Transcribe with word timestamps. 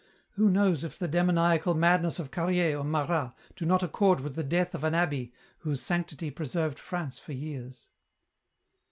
Who 0.31 0.49
knows 0.49 0.83
if 0.83 0.97
the 0.97 1.07
demoniacal 1.07 1.75
madness 1.75 2.17
of 2.17 2.31
Carrier 2.31 2.75
or 2.79 2.83
Marat 2.83 3.35
do 3.55 3.65
not 3.67 3.83
accord 3.83 4.19
with 4.19 4.33
the 4.33 4.41
death 4.43 4.73
of 4.73 4.83
an 4.83 4.95
abbey 4.95 5.31
whose 5.59 5.79
sanctity 5.83 6.31
preserved 6.31 6.79
France 6.79 7.19
for 7.19 7.33
years." 7.33 7.87